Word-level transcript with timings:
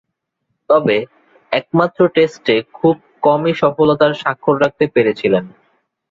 তবে, 0.69 0.97
একমাত্র 1.51 1.99
টেস্টে 2.07 2.55
খুব 2.73 2.95
কমই 3.21 3.53
সফলতার 3.53 4.13
স্বাক্ষর 4.13 4.55
রাখতে 4.61 4.85
পেরেছিলেন। 4.87 5.43